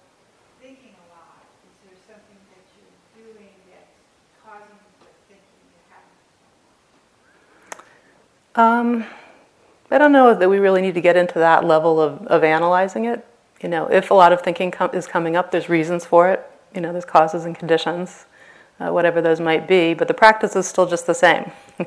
thinking 0.60 0.96
a 0.96 1.06
lot, 1.12 1.44
is 1.68 1.76
there 1.84 2.00
something 2.08 2.40
that 2.48 2.64
you're 2.72 2.96
doing 3.28 3.52
that's 3.68 3.92
causing? 4.40 4.80
Um, 8.56 9.04
I 9.90 9.98
don't 9.98 10.12
know 10.12 10.34
that 10.34 10.48
we 10.48 10.58
really 10.58 10.80
need 10.80 10.94
to 10.94 11.00
get 11.02 11.16
into 11.16 11.38
that 11.38 11.64
level 11.64 12.00
of, 12.00 12.26
of 12.26 12.42
analyzing 12.42 13.04
it. 13.04 13.24
You 13.62 13.68
know, 13.68 13.86
if 13.86 14.10
a 14.10 14.14
lot 14.14 14.32
of 14.32 14.40
thinking 14.40 14.70
com- 14.70 14.94
is 14.94 15.06
coming 15.06 15.36
up, 15.36 15.50
there's 15.50 15.68
reasons 15.68 16.06
for 16.06 16.30
it. 16.30 16.50
You 16.74 16.80
know, 16.80 16.90
there's 16.90 17.04
causes 17.04 17.44
and 17.44 17.56
conditions, 17.56 18.24
uh, 18.80 18.90
whatever 18.90 19.20
those 19.20 19.40
might 19.40 19.66
be. 19.66 19.94
But 19.94 20.08
the 20.08 20.14
practice 20.14 20.56
is 20.56 20.66
still 20.66 20.86
just 20.86 21.06
the 21.06 21.14
same. 21.14 21.50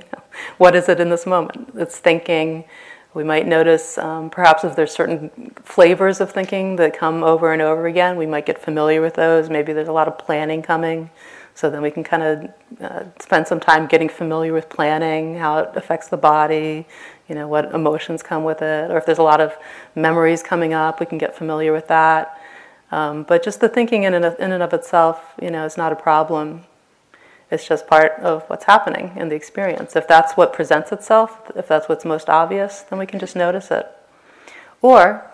what 0.57 0.75
is 0.75 0.89
it 0.89 0.99
in 0.99 1.09
this 1.09 1.25
moment? 1.25 1.69
It's 1.75 1.97
thinking. 1.97 2.65
We 3.13 3.23
might 3.23 3.47
notice 3.47 3.97
um, 3.97 4.29
perhaps 4.29 4.63
if 4.63 4.75
there's 4.75 4.91
certain 4.91 5.51
flavors 5.63 6.21
of 6.21 6.31
thinking 6.31 6.75
that 6.75 6.95
come 6.95 7.23
over 7.23 7.51
and 7.51 7.61
over 7.61 7.87
again, 7.87 8.17
we 8.17 8.27
might 8.27 8.45
get 8.45 8.61
familiar 8.61 9.01
with 9.01 9.15
those. 9.15 9.49
Maybe 9.49 9.73
there's 9.73 9.87
a 9.87 9.93
lot 9.93 10.07
of 10.07 10.17
planning 10.19 10.61
coming. 10.61 11.09
So 11.55 11.69
then 11.69 11.81
we 11.81 11.91
can 11.91 12.03
kind 12.03 12.23
of 12.23 12.49
uh, 12.81 13.03
spend 13.19 13.47
some 13.47 13.59
time 13.59 13.87
getting 13.87 14.07
familiar 14.07 14.53
with 14.53 14.69
planning, 14.69 15.35
how 15.35 15.57
it 15.57 15.75
affects 15.75 16.07
the 16.07 16.17
body, 16.17 16.85
you 17.27 17.35
know, 17.35 17.47
what 17.47 17.73
emotions 17.73 18.23
come 18.23 18.43
with 18.43 18.61
it, 18.61 18.89
or 18.89 18.97
if 18.97 19.05
there's 19.05 19.17
a 19.17 19.23
lot 19.23 19.41
of 19.41 19.57
memories 19.95 20.41
coming 20.41 20.73
up, 20.73 20.99
we 20.99 21.05
can 21.05 21.17
get 21.17 21.35
familiar 21.35 21.73
with 21.73 21.87
that. 21.87 22.39
Um, 22.91 23.23
but 23.23 23.43
just 23.43 23.59
the 23.59 23.67
thinking 23.67 24.03
in 24.03 24.13
and, 24.13 24.23
of, 24.23 24.39
in 24.39 24.51
and 24.51 24.63
of 24.63 24.73
itself, 24.73 25.33
you 25.41 25.51
know, 25.51 25.65
is 25.65 25.75
not 25.77 25.91
a 25.91 25.95
problem. 25.95 26.63
It's 27.51 27.67
just 27.67 27.87
part 27.87 28.13
of 28.19 28.43
what's 28.43 28.65
happening 28.65 29.13
in 29.15 29.29
the 29.29 29.35
experience. 29.35 29.95
If 29.95 30.07
that's 30.07 30.33
what 30.33 30.53
presents 30.53 30.91
itself, 30.91 31.51
if 31.55 31.67
that's 31.67 31.89
what's 31.89 32.05
most 32.05 32.29
obvious, 32.29 32.81
then 32.81 32.99
we 32.99 33.07
can 33.07 33.19
just 33.19 33.35
notice 33.35 33.71
it. 33.71 33.87
Or, 34.81 35.29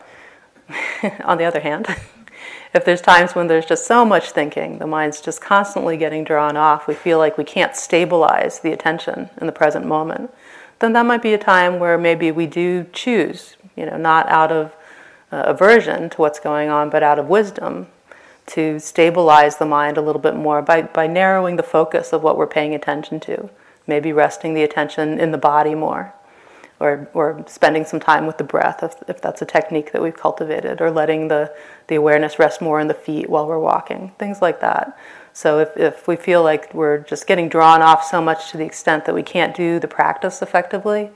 on 1.24 1.38
the 1.38 1.44
other 1.44 1.60
hand, 1.60 1.88
if 2.74 2.86
there's 2.86 3.02
times 3.02 3.36
when 3.36 3.48
there's 3.48 3.66
just 3.66 3.86
so 3.86 4.06
much 4.06 4.32
thinking, 4.32 4.80
the 4.80 4.88
mind's 4.88 5.20
just 5.20 5.42
constantly 5.42 5.98
getting 5.98 6.24
drawn 6.24 6.56
off, 6.56 6.88
we 6.88 6.94
feel 6.94 7.18
like 7.18 7.38
we 7.38 7.44
can't 7.44 7.76
stabilize 7.76 8.60
the 8.60 8.72
attention 8.72 9.30
in 9.40 9.46
the 9.46 9.54
present 9.54 9.86
moment, 9.86 10.32
then 10.80 10.94
that 10.94 11.06
might 11.06 11.22
be 11.22 11.34
a 11.34 11.38
time 11.38 11.80
where 11.80 11.98
maybe 11.98 12.32
we 12.32 12.46
do 12.46 12.86
choose, 12.94 13.58
you 13.76 13.86
know, 13.86 13.98
not 13.98 14.28
out 14.30 14.52
of 14.52 14.74
uh, 15.32 15.44
aversion 15.46 16.10
to 16.10 16.18
what's 16.18 16.40
going 16.40 16.70
on, 16.70 16.90
but 16.90 17.04
out 17.04 17.20
of 17.20 17.28
wisdom 17.28 17.88
to 18.48 18.80
stabilize 18.80 19.58
the 19.58 19.66
mind 19.66 19.98
a 19.98 20.02
little 20.02 20.22
bit 20.22 20.36
more 20.36 20.62
by, 20.62 20.84
by 20.84 21.08
narrowing 21.08 21.56
the 21.56 21.64
focus 21.64 22.14
of 22.14 22.22
what 22.22 22.38
we're 22.38 22.48
paying 22.48 22.76
attention 22.76 23.20
to. 23.22 23.50
Maybe 23.88 24.12
resting 24.14 24.54
the 24.54 24.64
attention 24.64 25.20
in 25.20 25.32
the 25.32 25.38
body 25.38 25.76
more, 25.76 26.14
or, 26.80 27.10
or 27.14 27.44
spending 27.48 27.86
some 27.86 28.00
time 28.00 28.28
with 28.28 28.38
the 28.38 28.44
breath 28.44 28.84
if, 28.84 28.96
if 29.08 29.22
that's 29.22 29.42
a 29.42 29.46
technique 29.46 29.92
that 29.92 30.02
we've 30.02 30.16
cultivated, 30.16 30.82
or 30.82 30.92
letting 30.92 31.28
the, 31.28 31.54
the 31.88 31.96
awareness 31.96 32.40
rest 32.40 32.62
more 32.62 32.80
in 32.80 32.88
the 32.88 32.94
feet 32.94 33.30
while 33.30 33.48
we're 33.48 33.60
walking, 33.60 34.12
things 34.20 34.42
like 34.42 34.62
that. 34.62 34.98
So 35.34 35.60
if, 35.60 35.76
if 35.76 36.08
we 36.08 36.16
feel 36.16 36.44
like 36.44 36.74
we're 36.74 37.00
just 37.00 37.28
getting 37.28 37.50
drawn 37.50 37.82
off 37.82 38.06
so 38.06 38.22
much 38.22 38.52
to 38.52 38.58
the 38.58 38.66
extent 38.66 39.06
that 39.06 39.14
we 39.14 39.24
can't 39.24 39.56
do 39.56 39.80
the 39.80 39.88
practice 39.88 40.42
effectively, 40.42 41.10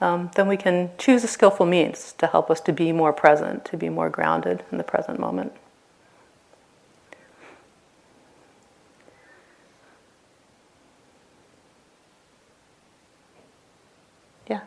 um, 0.00 0.30
then 0.34 0.48
we 0.48 0.56
can 0.56 0.90
choose 0.98 1.24
a 1.24 1.28
skillful 1.28 1.66
means 1.66 2.12
to 2.18 2.26
help 2.26 2.50
us 2.50 2.60
to 2.60 2.72
be 2.72 2.92
more 2.92 3.12
present, 3.12 3.64
to 3.66 3.76
be 3.76 3.88
more 3.88 4.10
grounded 4.10 4.64
in 4.70 4.76
the 4.76 4.84
present 4.84 5.18
moment. 5.18 5.52
Yeah. 14.46 14.60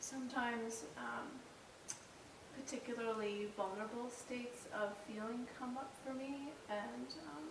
Sometimes 0.00 0.84
um, 0.96 1.26
particularly 2.64 3.48
vulnerable 3.54 4.08
states 4.08 4.65
of 4.76 4.92
feeling 5.08 5.48
come 5.58 5.76
up 5.80 5.92
for 6.04 6.12
me, 6.12 6.52
and 6.68 7.08
um, 7.32 7.46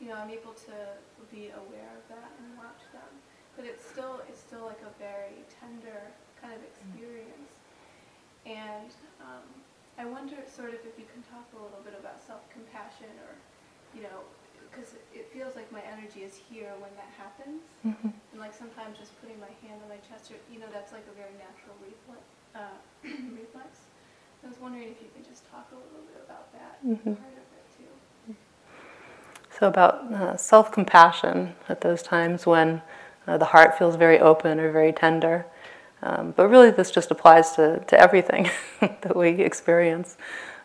you 0.00 0.08
know 0.08 0.14
I'm 0.16 0.30
able 0.30 0.54
to 0.70 0.76
be 1.34 1.50
aware 1.50 1.90
of 1.98 2.04
that 2.14 2.30
and 2.38 2.56
watch 2.56 2.82
them. 2.94 3.10
But 3.58 3.66
it's 3.66 3.82
still 3.84 4.22
it's 4.30 4.38
still 4.38 4.62
like 4.64 4.80
a 4.86 4.92
very 5.02 5.42
tender 5.50 6.14
kind 6.40 6.54
of 6.54 6.62
experience, 6.62 7.58
and 8.46 8.90
um, 9.20 9.46
I 9.98 10.06
wonder 10.06 10.38
sort 10.46 10.70
of 10.78 10.80
if 10.86 10.94
you 10.94 11.06
can 11.10 11.26
talk 11.26 11.46
a 11.52 11.58
little 11.58 11.82
bit 11.82 11.98
about 11.98 12.22
self-compassion, 12.22 13.10
or 13.26 13.34
you 13.98 14.06
know, 14.06 14.22
because 14.70 14.94
it 15.10 15.26
feels 15.34 15.58
like 15.58 15.66
my 15.74 15.82
energy 15.90 16.22
is 16.22 16.38
here 16.38 16.70
when 16.78 16.94
that 16.94 17.10
happens, 17.18 17.66
Mm-hmm. 17.82 18.14
and 18.14 18.38
like 18.38 18.54
sometimes 18.54 18.94
just 18.98 19.14
putting 19.18 19.38
my 19.42 19.50
hand 19.66 19.82
on 19.82 19.88
my 19.90 19.98
chest, 20.06 20.30
or 20.30 20.38
you 20.52 20.62
know, 20.62 20.70
that's 20.70 20.94
like 20.94 21.06
a 21.10 21.14
very 21.18 21.34
natural 21.34 21.74
reflex. 21.82 22.22
Uh, 22.54 22.78
reflex. 23.34 23.87
I 24.44 24.48
was 24.48 24.58
wondering 24.60 24.84
if 24.84 25.00
you 25.02 25.08
could 25.14 25.28
just 25.28 25.50
talk 25.50 25.68
a 25.72 25.74
little 25.74 26.06
bit 26.06 26.22
about 26.24 26.52
that 26.52 26.78
Mhm. 26.86 27.16
part 27.16 27.32
of 27.32 27.46
it 27.56 27.66
too. 27.76 28.34
So, 29.58 29.68
about 29.68 30.12
uh, 30.12 30.36
self 30.36 30.70
compassion 30.72 31.54
at 31.68 31.80
those 31.80 32.02
times 32.02 32.46
when 32.46 32.82
uh, 33.26 33.36
the 33.38 33.46
heart 33.46 33.76
feels 33.76 33.96
very 33.96 34.18
open 34.20 34.60
or 34.60 34.70
very 34.70 34.92
tender. 34.92 35.46
Um, 36.02 36.32
but 36.36 36.48
really, 36.48 36.70
this 36.70 36.90
just 36.90 37.10
applies 37.10 37.52
to, 37.56 37.80
to 37.88 37.98
everything 38.00 38.50
that 38.80 39.16
we 39.16 39.30
experience. 39.40 40.16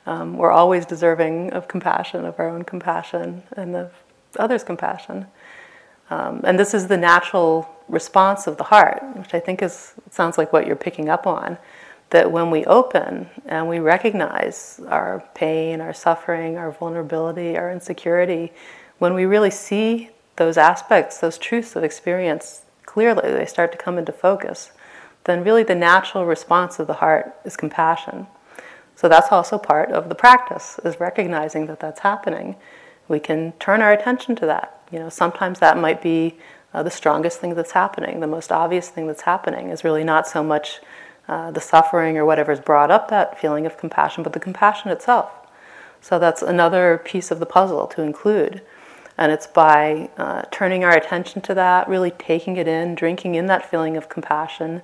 Um, 0.05 0.38
we're 0.38 0.51
always 0.51 0.86
deserving 0.86 1.53
of 1.53 1.67
compassion, 1.67 2.26
of 2.26 2.39
our 2.39 2.49
own 2.49 2.63
compassion, 2.63 3.43
and 3.57 3.76
of 3.76 3.91
others' 4.38 4.63
compassion. 4.63 5.26
Um, 6.09 6.41
and 6.43 6.59
this 6.59 6.74
is 6.74 6.88
the 6.88 6.97
natural 6.97 7.67
response 7.88 8.45
of 8.47 8.57
the 8.57 8.65
heart, 8.65 9.01
which 9.15 9.34
I 9.34 9.39
think 9.39 9.61
is 9.63 9.93
sounds 10.11 10.38
like 10.38 10.53
what 10.53 10.67
you're 10.67 10.76
picking 10.76 11.09
up 11.09 11.26
on, 11.26 11.57
that 12.14 12.32
when 12.32 12.51
we 12.51 12.64
open 12.66 13.28
and 13.47 13.68
we 13.68 13.80
recognize 13.80 14.80
our 14.88 15.28
pain, 15.34 15.82
our 15.82 15.93
suffering, 15.93 16.57
our 16.57 16.72
vulnerability, 16.72 17.57
our 17.57 17.72
insecurity, 17.72 18.53
when 18.99 19.16
we 19.16 19.26
really 19.26 19.49
see 19.49 20.11
those 20.36 20.55
aspects, 20.55 21.18
those 21.18 21.39
truths 21.39 21.76
of 21.76 21.84
experience 21.84 22.61
clearly, 22.86 23.32
they 23.32 23.47
start 23.47 23.72
to 23.72 23.80
come 23.80 23.97
into 23.97 24.11
focus, 24.11 24.74
then 25.24 25.43
really 25.43 25.64
the 25.64 25.74
natural 25.74 26.24
response 26.24 26.78
of 26.78 26.86
the 26.86 26.93
heart 26.93 27.36
is 27.45 27.57
compassion. 27.57 28.28
So 28.95 29.09
that's 29.09 29.32
also 29.32 29.57
part 29.57 29.89
of 29.91 30.07
the 30.07 30.16
practice, 30.16 30.80
is 30.86 30.99
recognizing 30.99 31.66
that 31.66 31.80
that's 31.80 32.01
happening. 32.01 32.55
We 33.07 33.20
can 33.20 33.53
turn 33.53 33.82
our 33.82 33.91
attention 33.91 34.36
to 34.36 34.45
that. 34.45 34.84
You 34.91 34.99
know, 34.99 35.09
sometimes 35.09 35.57
that 35.61 35.80
might 35.80 36.03
be 36.03 36.38
uh, 36.76 36.84
the 36.84 36.91
strongest 36.91 37.39
thing 37.39 37.55
that's 37.55 37.72
happening. 37.72 38.20
The 38.20 38.28
most 38.28 38.51
obvious 38.51 38.89
thing 38.89 39.07
that's 39.07 39.24
happening 39.24 39.70
is 39.70 39.84
really 39.84 40.03
not 40.03 40.28
so 40.28 40.43
much 40.43 40.80
uh, 41.28 41.51
the 41.51 41.61
suffering 41.61 42.17
or 42.17 42.26
whatever's 42.26 42.59
brought 42.59 42.91
up 42.91 43.09
that 43.09 43.39
feeling 43.39 43.65
of 43.65 43.78
compassion, 43.78 44.24
but 44.24 44.34
the 44.34 44.39
compassion 44.39 44.91
itself. 44.91 45.32
So 46.01 46.19
that's 46.19 46.41
another 46.41 47.01
piece 47.03 47.32
of 47.32 47.39
the 47.39 47.45
puzzle 47.45 47.88
to 47.88 48.01
include. 48.01 48.61
And 49.17 49.32
it's 49.32 49.47
by 49.47 50.09
uh, 50.17 50.43
turning 50.51 50.84
our 50.84 50.95
attention 50.95 51.41
to 51.43 51.53
that, 51.53 51.88
really 51.88 52.11
taking 52.11 52.57
it 52.57 52.67
in, 52.67 52.95
drinking 52.95 53.36
in 53.36 53.45
that 53.45 53.69
feeling 53.69 53.95
of 53.95 54.09
compassion. 54.09 54.82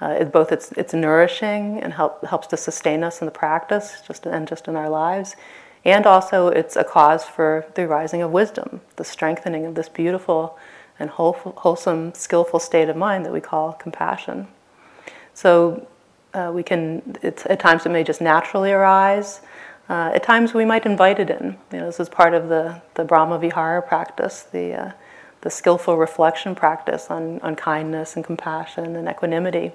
Uh, 0.00 0.16
it, 0.20 0.32
both 0.32 0.50
it's, 0.50 0.72
it's 0.72 0.94
nourishing 0.94 1.80
and 1.80 1.92
help, 1.92 2.24
helps 2.24 2.46
to 2.48 2.56
sustain 2.56 3.04
us 3.04 3.20
in 3.20 3.26
the 3.26 3.32
practice, 3.32 4.02
just 4.06 4.26
and 4.26 4.48
just 4.48 4.66
in 4.66 4.76
our 4.76 4.88
lives, 4.88 5.36
and 5.84 6.06
also 6.06 6.48
it's 6.48 6.76
a 6.76 6.84
cause 6.84 7.24
for 7.24 7.66
the 7.74 7.86
rising 7.86 8.22
of 8.22 8.30
wisdom, 8.30 8.80
the 8.96 9.04
strengthening 9.04 9.66
of 9.66 9.74
this 9.74 9.88
beautiful 9.88 10.58
and 10.98 11.10
whole, 11.10 11.32
wholesome, 11.32 12.14
skillful 12.14 12.60
state 12.60 12.88
of 12.88 12.96
mind 12.96 13.24
that 13.24 13.32
we 13.32 13.40
call 13.40 13.72
compassion. 13.72 14.48
So 15.34 15.86
uh, 16.34 16.50
we 16.54 16.62
can, 16.62 17.16
at 17.22 17.58
times 17.60 17.86
it 17.86 17.90
may 17.90 18.04
just 18.04 18.20
naturally 18.20 18.72
arise. 18.72 19.40
Uh, 19.88 20.12
at 20.14 20.22
times 20.22 20.54
we 20.54 20.64
might 20.64 20.86
invite 20.86 21.18
it 21.18 21.30
in. 21.30 21.56
You 21.72 21.80
know, 21.80 21.86
this 21.86 22.00
is 22.00 22.08
part 22.08 22.34
of 22.34 22.48
the, 22.48 22.80
the 22.94 23.04
Brahma 23.04 23.38
Vihara 23.38 23.82
practice, 23.82 24.42
the, 24.42 24.72
uh, 24.72 24.92
the 25.42 25.50
skillful 25.50 25.96
reflection 25.96 26.54
practice 26.54 27.08
on, 27.10 27.40
on 27.40 27.56
kindness 27.56 28.16
and 28.16 28.24
compassion 28.24 28.96
and 28.96 29.08
equanimity 29.08 29.72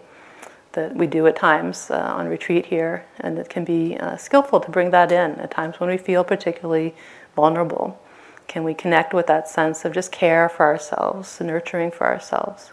that 0.74 0.96
we 0.96 1.08
do 1.08 1.26
at 1.28 1.36
times 1.36 1.90
uh, 1.92 2.14
on 2.16 2.28
retreat 2.28 2.68
here. 2.68 3.06
And 3.20 3.38
it 3.38 3.50
can 3.50 3.66
be 3.66 3.98
uh, 3.98 4.18
skillful 4.18 4.60
to 4.62 4.72
bring 4.72 4.92
that 4.92 5.12
in 5.12 5.32
at 5.40 5.52
times 5.52 5.80
when 5.80 5.90
we 5.90 5.98
feel 5.98 6.24
particularly 6.24 6.96
vulnerable. 7.36 8.00
Can 8.48 8.64
we 8.64 8.74
connect 8.74 9.14
with 9.14 9.28
that 9.28 9.50
sense 9.50 9.84
of 9.86 9.94
just 9.94 10.12
care 10.12 10.48
for 10.48 10.66
ourselves, 10.66 11.40
nurturing 11.42 11.92
for 11.92 12.08
ourselves? 12.08 12.72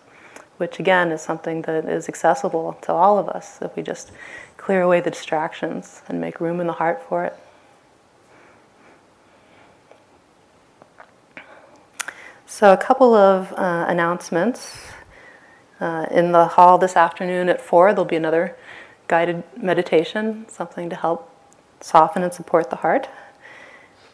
Which 0.57 0.79
again 0.79 1.11
is 1.11 1.21
something 1.21 1.63
that 1.63 1.87
is 1.87 2.09
accessible 2.09 2.79
to 2.83 2.93
all 2.93 3.19
of 3.19 3.29
us 3.29 3.59
if 3.61 3.75
we 3.77 3.83
just 3.83 4.13
clear 4.57 4.83
away 4.83 5.01
the 5.01 5.11
distractions 5.11 6.03
and 6.09 6.21
make 6.21 6.41
room 6.41 6.61
in 6.61 6.67
the 6.67 6.75
heart 6.75 7.03
for 7.09 7.25
it. 7.25 7.37
So, 12.47 12.73
a 12.73 12.77
couple 12.77 13.15
of 13.15 13.53
uh, 13.55 13.87
announcements. 13.89 14.79
Uh, 15.81 16.07
in 16.13 16.31
the 16.31 16.47
hall 16.47 16.79
this 16.79 16.97
afternoon 16.97 17.49
at 17.49 17.61
4, 17.61 17.93
there'll 17.93 18.05
be 18.05 18.15
another 18.15 18.57
guided 19.09 19.43
meditation, 19.57 20.47
something 20.49 20.89
to 20.89 20.97
help 20.97 21.31
soften 21.81 22.23
and 22.23 22.33
support 22.33 22.71
the 22.71 22.77
heart. 22.77 23.09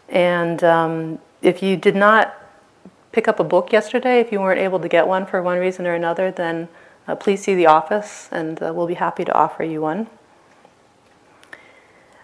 And 0.09 0.64
um, 0.64 1.18
if 1.43 1.62
you 1.62 1.76
did 1.76 1.95
not 1.95 2.34
pick 3.13 3.29
up 3.29 3.41
a 3.41 3.45
book 3.45 3.73
yesterday, 3.73 4.21
if 4.21 4.33
you 4.33 4.41
weren't 4.41 4.61
able 4.61 4.81
to 4.81 4.89
get 4.89 5.07
one 5.07 5.27
for 5.27 5.43
one 5.43 5.59
reason 5.59 5.87
or 5.87 5.95
another, 5.95 6.31
then 6.31 6.69
uh, 7.09 7.15
please 7.15 7.43
see 7.43 7.55
the 7.55 7.67
office 7.67 8.29
and 8.31 8.63
uh, 8.63 8.73
we'll 8.75 8.87
be 8.87 8.95
happy 8.95 9.25
to 9.25 9.33
offer 9.33 9.65
you 9.65 9.81
one. 9.81 10.07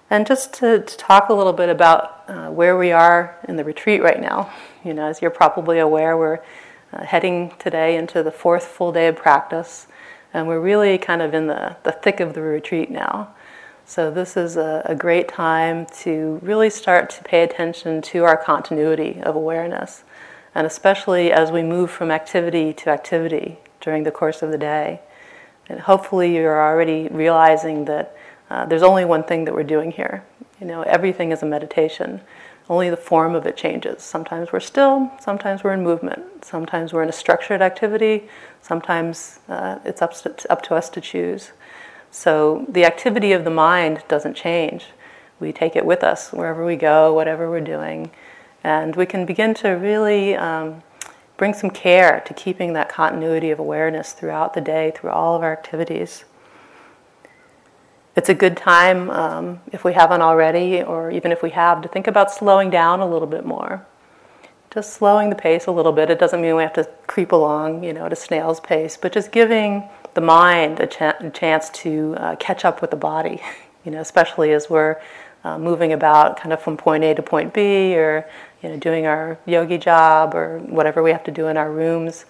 And 0.09 0.27
just 0.27 0.53
to, 0.55 0.81
to 0.81 0.97
talk 0.97 1.29
a 1.29 1.35
little 1.35 1.53
bit 1.53 1.69
about 1.69 2.17
uh, 2.29 2.51
where 2.51 2.77
we 2.77 2.93
are 2.93 3.37
in 3.49 3.57
the 3.57 3.65
retreat 3.65 4.03
right 4.03 4.21
now. 4.21 4.53
You 4.85 4.95
know, 4.95 5.07
as 5.07 5.21
you're 5.21 5.31
probably 5.31 5.79
aware, 5.79 6.17
we're 6.17 6.41
uh, 6.93 7.05
heading 7.05 7.53
today 7.59 7.97
into 7.97 8.23
the 8.23 8.31
fourth 8.31 8.65
full 8.65 8.93
day 8.93 9.09
of 9.09 9.17
practice, 9.17 9.87
and 10.33 10.47
we're 10.47 10.61
really 10.61 10.99
kind 10.99 11.23
of 11.23 11.35
in 11.35 11.47
the, 11.47 11.77
the 11.83 11.93
thick 11.93 12.21
of 12.21 12.35
the 12.35 12.43
retreat 12.43 12.91
now. 12.91 13.35
So, 13.85 14.11
this 14.11 14.37
is 14.37 14.57
a, 14.57 14.83
a 14.85 14.97
great 14.97 15.29
time 15.29 15.87
to 16.01 16.41
really 16.43 16.71
start 16.71 17.09
to 17.11 17.23
pay 17.23 17.45
attention 17.45 18.03
to 18.03 18.25
our 18.25 18.37
continuity 18.37 19.21
of 19.23 19.37
awareness, 19.37 20.03
and 20.57 20.67
especially 20.67 21.31
as 21.31 21.53
we 21.53 21.63
move 21.63 21.91
from 21.91 22.11
activity 22.11 22.73
to 22.73 22.89
activity 22.89 23.59
during 23.83 24.05
the 24.05 24.11
course 24.11 24.41
of 24.41 24.51
the 24.51 24.57
day. 24.57 25.01
And 25.69 25.81
hopefully, 25.81 26.35
you're 26.35 26.59
already 26.59 27.09
realizing 27.09 27.85
that 27.85 28.17
uh, 28.49 28.65
there's 28.65 28.83
only 28.83 29.05
one 29.05 29.23
thing 29.23 29.45
that 29.45 29.53
we're 29.53 29.65
doing 29.65 29.91
here. 29.91 30.25
You 30.59 30.67
know, 30.67 30.81
everything 30.81 31.31
is 31.31 31.43
a 31.43 31.47
meditation. 31.47 32.23
Only 32.71 32.89
the 32.89 32.97
form 32.97 33.35
of 33.35 33.45
it 33.45 33.55
changes. 33.55 34.03
Sometimes 34.03 34.51
we're 34.51 34.61
still, 34.61 35.13
sometimes 35.21 35.63
we're 35.63 35.75
in 35.75 35.83
movement, 35.83 36.47
sometimes 36.47 36.95
we're 36.95 37.03
in 37.03 37.11
a 37.11 37.13
structured 37.13 37.61
activity, 37.61 38.27
sometimes 38.63 39.41
uh, 39.51 39.79
it's 39.85 40.01
up 40.01 40.15
to, 40.23 40.51
up 40.51 40.63
to 40.63 40.75
us 40.75 40.89
to 40.89 41.03
choose. 41.03 41.53
So 42.11 42.65
the 42.67 42.87
activity 42.87 43.33
of 43.33 43.45
the 43.45 43.51
mind 43.51 44.05
doesn't 44.09 44.35
change. 44.35 44.87
We 45.39 45.53
take 45.53 45.77
it 45.77 45.85
with 45.85 46.03
us 46.03 46.33
wherever 46.33 46.65
we 46.65 46.77
go, 46.77 47.13
whatever 47.13 47.51
we're 47.51 47.61
doing, 47.61 48.11
and 48.67 48.97
we 48.97 49.07
can 49.07 49.25
begin 49.25 49.55
to 49.55 49.69
really 49.69 50.35
um, 50.35 50.83
bring 51.37 51.55
some 51.55 51.71
care 51.71 52.21
to 52.27 52.35
keeping 52.35 52.73
that 52.73 52.89
continuity 52.89 53.53
of 53.53 53.61
awareness 53.61 54.13
throughout 54.13 54.55
the 54.55 54.61
day, 54.61 54.93
through 54.97 55.11
all 55.11 55.37
of 55.37 55.43
our 55.45 55.53
activities. 55.53 56.25
It's 58.17 58.29
a 58.29 58.35
good 58.35 58.57
time, 58.57 59.09
um, 59.11 59.61
if 59.71 59.85
we 59.85 59.93
haven't 59.93 60.21
already, 60.21 60.83
or 60.83 61.13
even 61.13 61.31
if 61.31 61.45
we 61.45 61.51
have, 61.51 61.81
to 61.83 61.89
think 61.89 62.09
about 62.09 62.33
slowing 62.33 62.69
down 62.69 62.99
a 62.99 63.09
little 63.09 63.29
bit 63.29 63.47
more. 63.47 63.87
Just 64.75 64.95
slowing 64.95 65.31
the 65.31 65.37
pace 65.37 65.67
a 65.67 65.71
little 65.71 65.93
bit. 65.93 66.11
It 66.11 66.19
doesn't 66.19 66.43
mean 66.43 66.57
we 66.57 66.65
have 66.65 66.73
to 66.73 66.91
creep 67.07 67.31
along, 67.31 67.85
you 67.85 67.93
know, 67.93 68.07
at 68.07 68.13
a 68.13 68.17
snail's 68.17 68.59
pace, 68.59 68.97
but 68.97 69.13
just 69.13 69.31
giving 69.31 69.89
the 70.15 70.21
mind 70.21 70.81
a, 70.81 70.89
ch- 70.89 71.03
a 71.03 71.31
chance 71.33 71.71
to 71.71 72.17
uh, 72.19 72.35
catch 72.37 72.65
up 72.65 72.81
with 72.81 72.91
the 72.91 72.97
body, 72.97 73.41
you 73.85 73.93
know, 73.93 74.01
especially 74.01 74.51
as 74.51 74.69
we're 74.69 74.97
uh, 75.45 75.57
moving 75.57 75.93
about 75.93 76.37
kind 76.37 76.53
of 76.53 76.61
from 76.61 76.77
point 76.77 77.05
A 77.05 77.15
to 77.15 77.23
point 77.23 77.55
B 77.55 77.95
or, 77.95 78.29
you 78.63 78.69
know, 78.69 78.77
doing 78.77 79.07
our 79.07 79.39
yogi 79.47 79.79
job 79.79 80.35
or 80.35 80.59
whatever 80.61 81.03
we 81.03 81.11
have 81.11 81.25
to 81.25 81.31
do 81.31 81.47
in 81.49 81.57
our 81.57 81.71
rooms. 81.71 82.25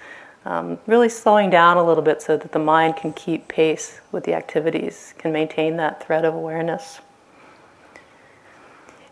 Um, 0.45 0.79
really 0.87 1.09
slowing 1.09 1.51
down 1.51 1.77
a 1.77 1.83
little 1.83 2.05
bit 2.05 2.22
so 2.22 2.37
that 2.37 2.53
the 2.53 2.59
mind 2.59 2.97
can 2.97 3.12
keep 3.12 3.49
pace 3.49 4.01
with 4.12 4.24
the 4.24 4.35
activities, 4.35 5.12
can 5.18 5.33
maintain 5.33 5.77
that 5.79 6.05
thread 6.05 6.24
of 6.24 6.35
awareness. 6.35 7.01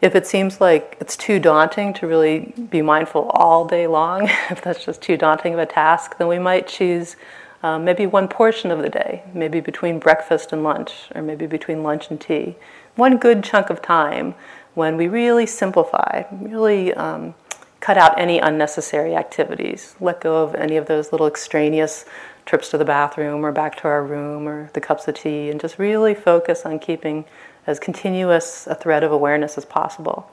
If 0.01 0.15
it 0.15 0.27
seems 0.27 0.61
like 0.61 0.97
it's 1.01 1.17
too 1.17 1.39
daunting 1.39 1.95
to 1.95 2.07
really 2.07 2.53
be 2.71 2.83
mindful 2.83 3.31
all 3.31 3.65
day 3.65 3.87
long, 3.87 4.29
if 4.51 4.63
that's 4.63 4.85
just 4.85 5.03
too 5.03 5.17
daunting 5.17 5.55
of 5.55 5.59
a 5.59 5.67
task, 5.67 6.19
then 6.19 6.29
we 6.29 6.39
might 6.39 6.69
choose 6.69 7.17
um, 7.65 7.85
maybe 7.85 8.07
one 8.07 8.29
portion 8.29 8.71
of 8.71 8.81
the 8.81 8.91
day, 8.91 9.23
maybe 9.33 9.59
between 9.59 9.99
breakfast 9.99 10.53
and 10.53 10.63
lunch, 10.63 11.09
or 11.15 11.23
maybe 11.23 11.47
between 11.47 11.83
lunch 11.83 12.11
and 12.11 12.21
tea. 12.21 12.55
One 12.97 13.17
good 13.17 13.43
chunk 13.43 13.71
of 13.71 13.81
time 13.81 14.35
when 14.75 14.97
we 14.97 15.09
really 15.09 15.47
simplify, 15.47 16.25
really 16.31 16.93
um, 16.95 17.35
cut 17.81 17.97
out 17.97 18.19
any 18.19 18.39
unnecessary 18.39 19.15
activities, 19.15 19.95
let 20.01 20.21
go 20.21 20.43
of 20.43 20.55
any 20.55 20.77
of 20.77 20.87
those 20.87 21.13
little 21.13 21.27
extraneous 21.27 22.05
trips 22.47 22.71
to 22.71 22.79
the 22.79 22.85
bathroom 22.85 23.45
or 23.45 23.53
back 23.53 23.77
to 23.77 23.89
our 23.89 24.05
room 24.05 24.49
or 24.49 24.71
the 24.75 24.81
cups 24.81 25.07
of 25.09 25.15
tea, 25.15 25.51
and 25.51 25.61
just 25.61 25.79
really 25.79 26.15
focus 26.15 26.65
on 26.65 26.79
keeping 26.79 27.25
as 27.67 27.79
continuous 27.79 28.67
a 28.67 28.75
thread 28.75 29.03
of 29.03 29.13
awareness 29.13 29.57
as 29.57 29.65
possible. 29.65 30.31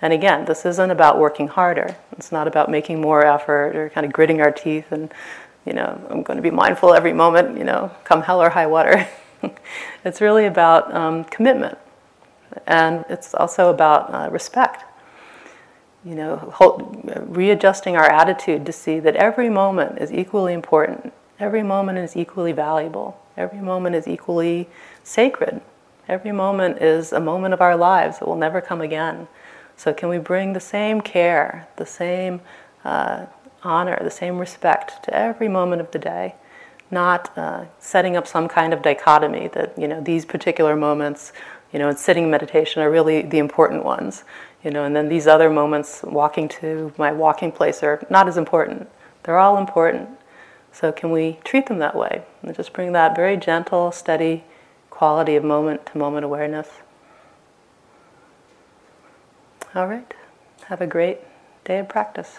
And 0.00 0.12
again, 0.12 0.44
this 0.44 0.66
isn't 0.66 0.90
about 0.90 1.18
working 1.18 1.48
harder. 1.48 1.96
It's 2.12 2.30
not 2.30 2.46
about 2.46 2.70
making 2.70 3.00
more 3.00 3.24
effort 3.24 3.74
or 3.74 3.88
kind 3.90 4.04
of 4.06 4.12
gritting 4.12 4.40
our 4.40 4.50
teeth 4.52 4.92
and 4.92 5.12
you 5.66 5.72
know, 5.72 6.00
I'm 6.08 6.22
going 6.22 6.36
to 6.36 6.42
be 6.42 6.52
mindful 6.52 6.94
every 6.94 7.12
moment, 7.12 7.58
you 7.58 7.64
know, 7.64 7.90
come 8.04 8.22
hell 8.22 8.40
or 8.40 8.50
high 8.50 8.66
water. 8.66 9.06
it's 10.04 10.20
really 10.20 10.46
about 10.46 10.94
um, 10.94 11.24
commitment. 11.24 11.76
And 12.66 13.04
it's 13.08 13.34
also 13.34 13.70
about 13.70 14.12
uh, 14.12 14.30
respect. 14.30 14.84
You 16.04 16.14
know, 16.14 16.36
hold, 16.54 17.10
readjusting 17.26 17.96
our 17.96 18.10
attitude 18.10 18.64
to 18.66 18.72
see 18.72 19.00
that 19.00 19.16
every 19.16 19.50
moment 19.50 19.98
is 19.98 20.12
equally 20.12 20.52
important. 20.52 21.12
Every 21.38 21.62
moment 21.62 21.98
is 21.98 22.16
equally 22.16 22.52
valuable. 22.52 23.20
Every 23.36 23.60
moment 23.60 23.96
is 23.96 24.06
equally 24.08 24.68
sacred. 25.02 25.60
Every 26.08 26.32
moment 26.32 26.80
is 26.80 27.12
a 27.12 27.20
moment 27.20 27.52
of 27.54 27.60
our 27.60 27.76
lives 27.76 28.18
that 28.18 28.28
will 28.28 28.36
never 28.36 28.60
come 28.60 28.80
again. 28.80 29.26
So, 29.76 29.92
can 29.92 30.08
we 30.08 30.18
bring 30.18 30.52
the 30.52 30.60
same 30.60 31.00
care, 31.00 31.68
the 31.76 31.84
same 31.84 32.40
uh, 32.84 33.26
honor, 33.62 33.98
the 34.02 34.10
same 34.10 34.38
respect 34.38 35.04
to 35.04 35.14
every 35.14 35.48
moment 35.48 35.82
of 35.82 35.90
the 35.90 35.98
day, 35.98 36.34
not 36.90 37.36
uh, 37.36 37.64
setting 37.78 38.16
up 38.16 38.26
some 38.26 38.48
kind 38.48 38.72
of 38.72 38.80
dichotomy 38.80 39.48
that, 39.48 39.76
you 39.78 39.88
know, 39.88 40.00
these 40.00 40.24
particular 40.24 40.76
moments, 40.76 41.32
you 41.72 41.78
know, 41.78 41.88
in 41.88 41.96
sitting 41.96 42.30
meditation 42.30 42.82
are 42.82 42.90
really 42.90 43.22
the 43.22 43.38
important 43.38 43.84
ones, 43.84 44.24
you 44.62 44.70
know, 44.70 44.84
and 44.84 44.94
then 44.94 45.08
these 45.08 45.26
other 45.26 45.50
moments, 45.50 46.02
walking 46.02 46.48
to 46.48 46.92
my 46.96 47.12
walking 47.12 47.52
place, 47.52 47.82
are 47.82 48.04
not 48.10 48.28
as 48.28 48.36
important. 48.36 48.88
They're 49.22 49.38
all 49.38 49.58
important. 49.58 50.08
So, 50.72 50.92
can 50.92 51.10
we 51.10 51.38
treat 51.44 51.66
them 51.66 51.78
that 51.78 51.96
way? 51.96 52.22
And 52.42 52.54
just 52.54 52.72
bring 52.72 52.92
that 52.92 53.16
very 53.16 53.36
gentle, 53.36 53.92
steady 53.92 54.44
quality 54.90 55.36
of 55.36 55.44
moment 55.44 55.86
to 55.86 55.98
moment 55.98 56.24
awareness. 56.24 56.68
All 59.74 59.86
right. 59.86 60.14
Have 60.66 60.80
a 60.80 60.86
great 60.86 61.18
day 61.64 61.78
of 61.78 61.88
practice. 61.88 62.38